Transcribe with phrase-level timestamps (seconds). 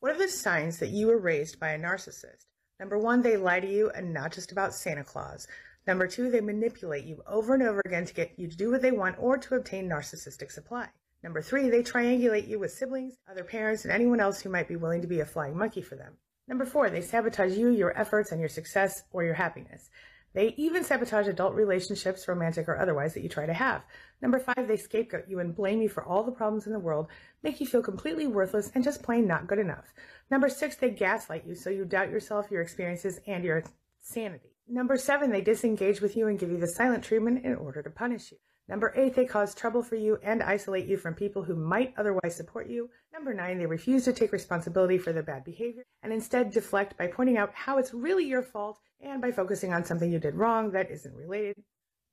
[0.00, 2.46] What are the signs that you were raised by a narcissist?
[2.78, 5.46] Number one, they lie to you and not just about Santa Claus.
[5.86, 8.80] Number two, they manipulate you over and over again to get you to do what
[8.80, 10.88] they want or to obtain narcissistic supply.
[11.22, 14.76] Number three, they triangulate you with siblings, other parents, and anyone else who might be
[14.76, 16.16] willing to be a flying monkey for them.
[16.48, 19.90] Number four, they sabotage you, your efforts, and your success or your happiness.
[20.32, 23.82] They even sabotage adult relationships, romantic or otherwise, that you try to have.
[24.22, 27.08] Number five, they scapegoat you and blame you for all the problems in the world,
[27.42, 29.92] make you feel completely worthless and just plain not good enough.
[30.30, 33.64] Number six, they gaslight you so you doubt yourself, your experiences, and your
[34.00, 34.50] sanity.
[34.68, 37.90] Number seven, they disengage with you and give you the silent treatment in order to
[37.90, 38.38] punish you.
[38.70, 42.36] Number eight, they cause trouble for you and isolate you from people who might otherwise
[42.36, 42.88] support you.
[43.12, 47.08] Number nine, they refuse to take responsibility for their bad behavior and instead deflect by
[47.08, 50.70] pointing out how it's really your fault and by focusing on something you did wrong
[50.70, 51.56] that isn't related.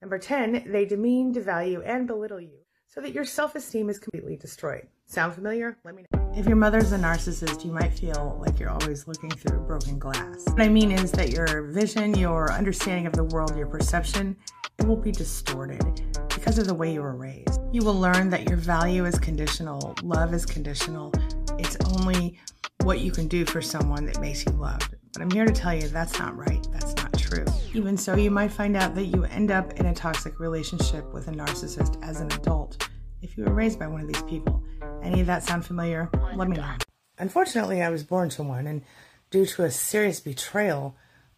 [0.01, 4.35] Number 10, they demean, devalue, and belittle you so that your self esteem is completely
[4.35, 4.87] destroyed.
[5.05, 5.77] Sound familiar?
[5.85, 6.31] Let me know.
[6.35, 10.43] If your mother's a narcissist, you might feel like you're always looking through broken glass.
[10.47, 14.35] What I mean is that your vision, your understanding of the world, your perception,
[14.79, 17.59] it will be distorted because of the way you were raised.
[17.73, 21.11] You will learn that your value is conditional, love is conditional.
[21.59, 22.39] It's only
[22.83, 24.95] what you can do for someone that makes you loved.
[25.11, 26.65] But I'm here to tell you that's not right.
[26.71, 27.43] That's not true.
[27.73, 31.27] Even so, you might find out that you end up in a toxic relationship with
[31.27, 32.87] a narcissist as an adult
[33.21, 34.63] if you were raised by one of these people.
[35.03, 36.09] Any of that sound familiar?
[36.33, 36.75] Let me know.
[37.19, 38.83] Unfortunately, I was born to one, and
[39.31, 40.95] due to a serious betrayal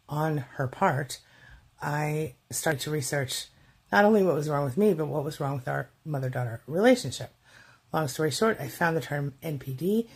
[0.08, 1.20] on her part,
[1.82, 3.48] I started to research
[3.92, 6.62] not only what was wrong with me, but what was wrong with our mother daughter
[6.68, 7.32] relationship.
[7.92, 10.08] Long story short, I found the term NPD.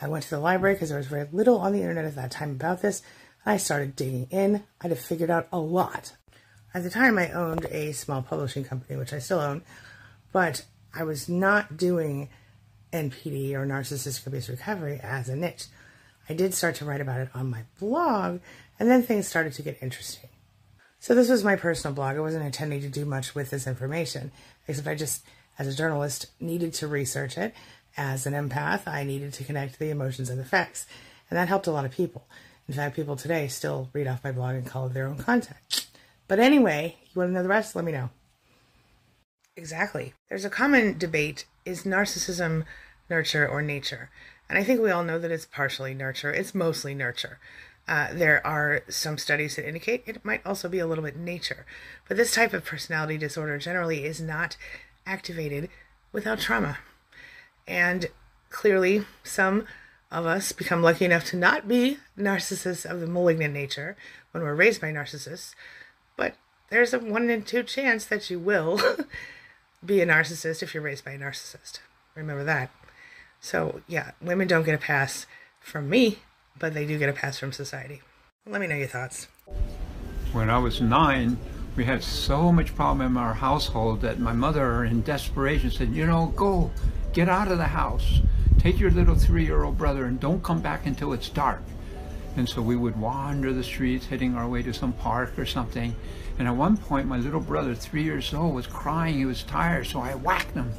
[0.00, 2.30] I went to the library because there was very little on the internet at that
[2.30, 3.02] time about this.
[3.46, 4.64] I started digging in.
[4.80, 6.14] I'd have figured out a lot.
[6.74, 9.62] At the time, I owned a small publishing company, which I still own,
[10.32, 12.28] but I was not doing
[12.92, 15.66] NPD or narcissistic abuse recovery as a niche.
[16.28, 18.40] I did start to write about it on my blog,
[18.78, 20.30] and then things started to get interesting.
[21.04, 22.16] So this was my personal blog.
[22.16, 24.32] I wasn't intending to do much with this information,
[24.66, 25.22] except I just,
[25.58, 27.52] as a journalist, needed to research it.
[27.94, 30.86] As an empath, I needed to connect the emotions and the facts,
[31.28, 32.26] and that helped a lot of people.
[32.66, 35.86] In fact, people today still read off my blog and call it their own content.
[36.26, 37.76] But anyway, you want to know the rest?
[37.76, 38.08] Let me know.
[39.58, 40.14] Exactly.
[40.30, 42.64] There's a common debate is narcissism
[43.10, 44.08] nurture or nature?
[44.48, 47.40] And I think we all know that it's partially nurture, it's mostly nurture.
[47.86, 51.66] Uh, there are some studies that indicate it might also be a little bit nature.
[52.08, 54.56] But this type of personality disorder generally is not
[55.06, 55.68] activated
[56.12, 56.78] without trauma.
[57.66, 58.06] And
[58.50, 59.66] clearly, some
[60.10, 63.96] of us become lucky enough to not be narcissists of the malignant nature
[64.30, 65.54] when we're raised by narcissists.
[66.16, 66.36] But
[66.70, 68.80] there's a one in two chance that you will
[69.84, 71.80] be a narcissist if you're raised by a narcissist.
[72.14, 72.70] Remember that.
[73.40, 75.26] So, yeah, women don't get a pass
[75.60, 76.20] from me
[76.58, 78.02] but they do get a pass from society.
[78.46, 79.28] Let me know your thoughts.
[80.32, 81.38] When I was nine,
[81.76, 86.06] we had so much problem in our household that my mother, in desperation, said, You
[86.06, 86.70] know, go,
[87.12, 88.20] get out of the house.
[88.58, 91.62] Take your little three year old brother and don't come back until it's dark.
[92.36, 95.94] And so we would wander the streets, heading our way to some park or something.
[96.38, 99.16] And at one point, my little brother, three years old, was crying.
[99.16, 100.72] He was tired, so I whacked him.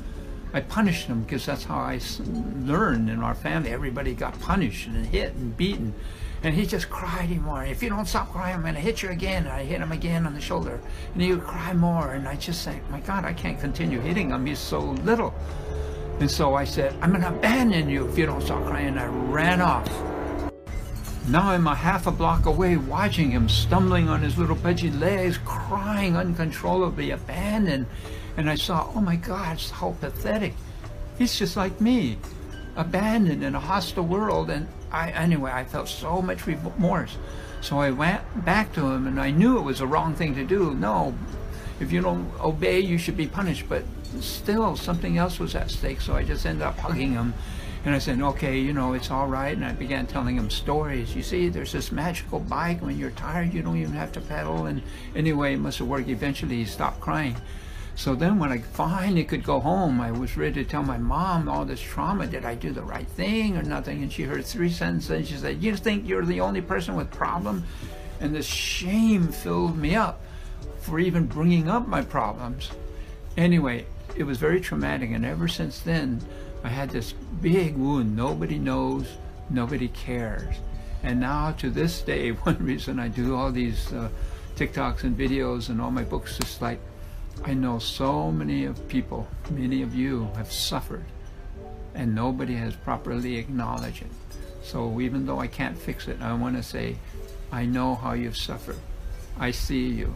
[0.56, 2.00] I punished them because that's how I
[2.64, 3.72] learned in our family.
[3.72, 5.94] Everybody got punished and hit and beaten.
[6.44, 7.66] And he just cried more.
[7.66, 9.44] If you don't stop crying, I'm going to hit you again.
[9.44, 10.80] And I hit him again on the shoulder.
[11.12, 12.14] And he would cry more.
[12.14, 14.46] And I just say, my God, I can't continue hitting him.
[14.46, 15.34] He's so little.
[16.22, 18.88] And so I said, I'm going to abandon you if you don't stop crying.
[18.88, 19.90] And I ran off.
[21.28, 25.38] Now I'm a half a block away watching him stumbling on his little pudgy legs,
[25.44, 27.88] crying uncontrollably, abandoned.
[28.38, 30.53] And I saw, oh my God, how pathetic.
[31.18, 32.18] He's just like me,
[32.75, 34.50] abandoned in a hostile world.
[34.50, 37.18] And I, anyway, I felt so much remorse.
[37.62, 40.44] So I went back to him and I knew it was the wrong thing to
[40.44, 40.75] do.
[40.75, 41.16] No,
[41.79, 43.68] if you don't obey, you should be punished.
[43.69, 43.84] But
[44.19, 46.01] still, something else was at stake.
[46.01, 47.34] So I just ended up hugging him.
[47.85, 49.56] And I said, okay, you know, it's all right.
[49.56, 51.15] And I began telling him stories.
[51.15, 52.81] You see, there's this magical bike.
[52.81, 54.65] When you're tired, you don't even have to pedal.
[54.65, 54.81] And
[55.15, 56.10] anyway, it must have worked.
[56.10, 57.36] Eventually, he stopped crying.
[57.95, 61.47] So then when I finally could go home, I was ready to tell my mom
[61.47, 62.27] all this trauma.
[62.27, 64.03] Did I do the right thing or nothing?
[64.03, 65.12] And she heard three sentences.
[65.12, 67.63] And she said, you think you're the only person with problem?
[68.19, 70.21] And this shame filled me up
[70.81, 72.69] for even bringing up my problems.
[73.38, 73.86] Anyway,
[74.18, 75.12] it was very traumatic.
[75.12, 76.21] And ever since then,
[76.65, 78.13] I had this big wound.
[78.13, 79.07] Nobody knows,
[79.50, 80.56] nobody cares.
[81.01, 84.09] And now to this day, one reason I do all these uh,
[84.57, 86.80] TikToks and videos and all my books is like,
[87.44, 91.06] I know so many of people, many of you have suffered,
[91.94, 94.12] and nobody has properly acknowledged it.
[94.64, 96.98] So even though I can't fix it, I want to say,
[97.52, 98.80] I know how you've suffered.
[99.38, 100.16] I see you.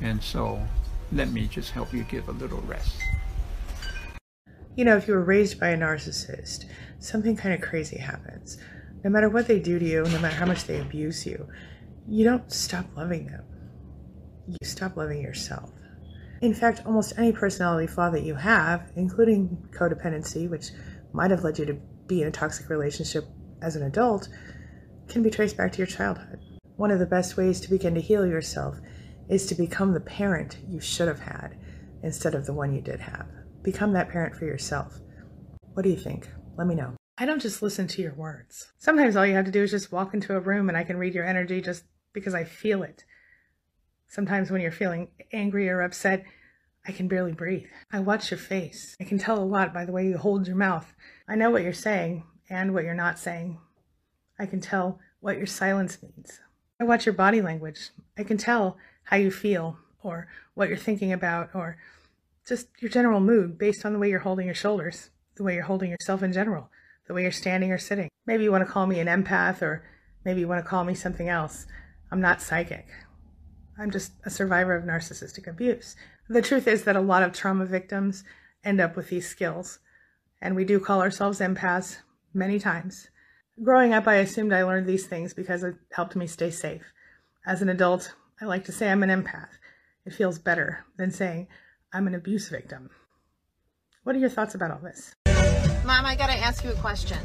[0.00, 0.60] And so
[1.10, 2.96] let me just help you give a little rest.
[4.76, 6.64] You know, if you were raised by a narcissist,
[6.98, 8.56] something kind of crazy happens.
[9.04, 11.48] No matter what they do to you, no matter how much they abuse you,
[12.08, 13.44] you don't stop loving them.
[14.46, 15.70] You stop loving yourself.
[16.42, 20.70] In fact, almost any personality flaw that you have, including codependency, which
[21.12, 21.78] might have led you to
[22.08, 23.24] be in a toxic relationship
[23.62, 24.28] as an adult,
[25.08, 26.40] can be traced back to your childhood.
[26.74, 28.76] One of the best ways to begin to heal yourself
[29.28, 31.56] is to become the parent you should have had
[32.02, 33.28] instead of the one you did have.
[33.62, 34.98] Become that parent for yourself.
[35.74, 36.28] What do you think?
[36.56, 36.96] Let me know.
[37.18, 38.72] I don't just listen to your words.
[38.78, 40.96] Sometimes all you have to do is just walk into a room and I can
[40.96, 43.04] read your energy just because I feel it.
[44.12, 46.26] Sometimes when you're feeling angry or upset,
[46.86, 47.64] I can barely breathe.
[47.90, 48.94] I watch your face.
[49.00, 50.92] I can tell a lot by the way you hold your mouth.
[51.26, 53.58] I know what you're saying and what you're not saying.
[54.38, 56.40] I can tell what your silence means.
[56.78, 57.88] I watch your body language.
[58.18, 61.78] I can tell how you feel or what you're thinking about or
[62.46, 65.62] just your general mood based on the way you're holding your shoulders, the way you're
[65.62, 66.68] holding yourself in general,
[67.06, 68.10] the way you're standing or sitting.
[68.26, 69.82] Maybe you want to call me an empath or
[70.22, 71.64] maybe you want to call me something else.
[72.10, 72.88] I'm not psychic.
[73.78, 75.96] I'm just a survivor of narcissistic abuse.
[76.28, 78.24] The truth is that a lot of trauma victims
[78.64, 79.78] end up with these skills,
[80.40, 81.98] and we do call ourselves empaths
[82.34, 83.08] many times.
[83.62, 86.82] Growing up, I assumed I learned these things because it helped me stay safe.
[87.46, 89.50] As an adult, I like to say I'm an empath.
[90.04, 91.48] It feels better than saying
[91.92, 92.90] I'm an abuse victim.
[94.04, 95.14] What are your thoughts about all this?
[95.84, 97.18] Mom, I gotta ask you a question.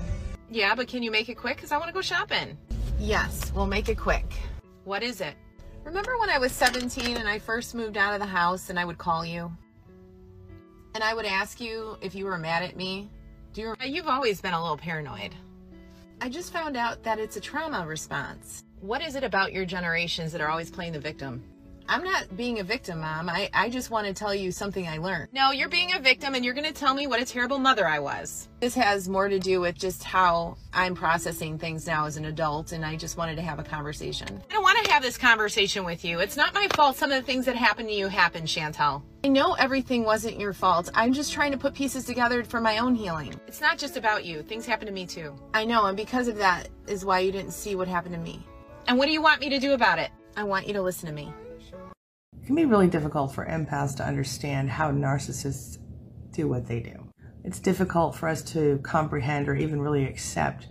[0.49, 1.57] Yeah, but can you make it quick?
[1.57, 2.57] Because I want to go shopping.
[2.99, 4.25] Yes, we'll make it quick.
[4.83, 5.35] What is it?
[5.87, 8.83] Remember when I was 17 and I first moved out of the house and I
[8.83, 9.49] would call you?
[10.93, 13.09] And I would ask you if you were mad at me?
[13.53, 15.33] Do you You've always been a little paranoid.
[16.19, 18.65] I just found out that it's a trauma response.
[18.81, 21.41] What is it about your generations that are always playing the victim?
[21.89, 23.29] I'm not being a victim, Mom.
[23.29, 25.29] I, I just want to tell you something I learned.
[25.31, 27.87] No, you're being a victim and you're going to tell me what a terrible mother
[27.87, 28.49] I was.
[28.59, 32.71] This has more to do with just how I'm processing things now as an adult,
[32.71, 34.27] and I just wanted to have a conversation.
[34.49, 36.19] I don't want to have this conversation with you.
[36.19, 39.01] It's not my fault some of the things that happened to you happened, Chantel.
[39.23, 40.89] I know everything wasn't your fault.
[40.93, 43.39] I'm just trying to put pieces together for my own healing.
[43.47, 44.41] It's not just about you.
[44.41, 45.35] Things happen to me too.
[45.53, 48.45] I know, and because of that is why you didn't see what happened to me.
[48.87, 50.11] And what do you want me to do about it?
[50.35, 51.33] I want you to listen to me.
[52.47, 55.79] It can be really difficult for empaths to understand how narcissists
[56.31, 57.11] do what they do.
[57.43, 60.69] It's difficult for us to comprehend or even really accept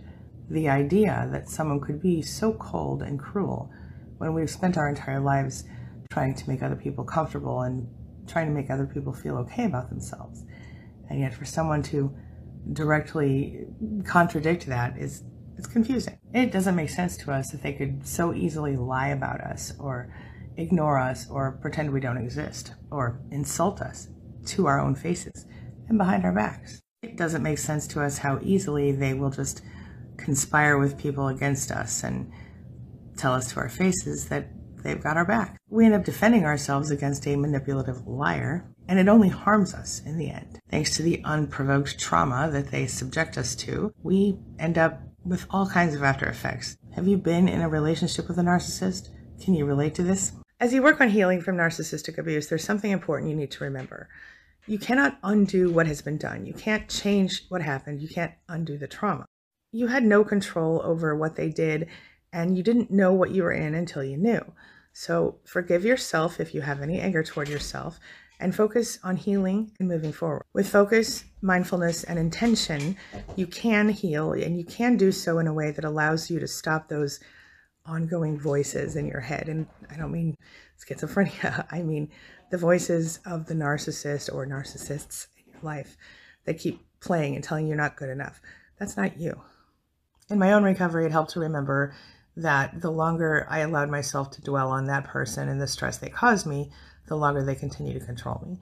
[0.49, 3.71] the idea that someone could be so cold and cruel
[4.17, 5.65] when we've spent our entire lives
[6.09, 7.87] trying to make other people comfortable and
[8.25, 10.45] trying to make other people feel okay about themselves.
[11.11, 12.11] And yet for someone to
[12.73, 13.67] directly
[14.03, 15.25] contradict that is
[15.59, 16.17] it's confusing.
[16.33, 20.11] It doesn't make sense to us that they could so easily lie about us or
[20.57, 24.09] ignore us or pretend we don't exist or insult us
[24.47, 25.45] to our own faces
[25.87, 26.81] and behind our backs.
[27.03, 29.61] It doesn't make sense to us how easily they will just
[30.17, 32.31] conspire with people against us and
[33.17, 34.49] tell us to our faces that
[34.83, 35.59] they've got our back.
[35.69, 40.17] We end up defending ourselves against a manipulative liar, and it only harms us in
[40.17, 40.59] the end.
[40.69, 45.67] Thanks to the unprovoked trauma that they subject us to, we end up with all
[45.67, 46.77] kinds of after effects.
[46.95, 49.09] Have you been in a relationship with a narcissist?
[49.43, 50.31] Can you relate to this?
[50.59, 54.09] As you work on healing from narcissistic abuse, there's something important you need to remember.
[54.65, 56.47] You cannot undo what has been done.
[56.47, 58.01] You can't change what happened.
[58.01, 59.25] You can't undo the trauma.
[59.71, 61.87] You had no control over what they did,
[62.33, 64.41] and you didn't know what you were in until you knew.
[64.93, 67.99] So forgive yourself if you have any anger toward yourself
[68.39, 70.43] and focus on healing and moving forward.
[70.53, 72.97] With focus, mindfulness, and intention,
[73.35, 76.47] you can heal and you can do so in a way that allows you to
[76.47, 77.19] stop those
[77.87, 79.49] ongoing voices in your head.
[79.49, 80.35] And I don't mean
[80.79, 82.09] schizophrenia, I mean
[82.51, 85.97] the voices of the narcissist or narcissists in your life
[86.45, 88.41] that keep playing and telling you you're not good enough.
[88.79, 89.41] That's not you.
[90.29, 91.93] In my own recovery, it helped to remember
[92.35, 96.09] that the longer I allowed myself to dwell on that person and the stress they
[96.09, 96.69] caused me,
[97.07, 98.59] the longer they continue to control me.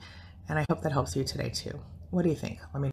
[0.48, 1.80] And I hope that helps you today too.
[2.12, 2.60] What do you think?
[2.74, 2.84] Let me